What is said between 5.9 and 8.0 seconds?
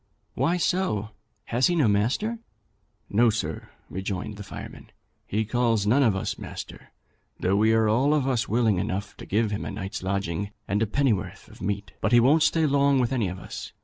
of us master, though we are